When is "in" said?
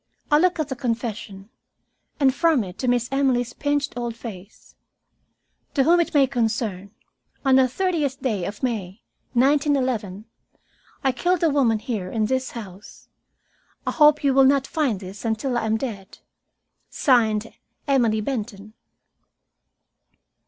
12.09-12.25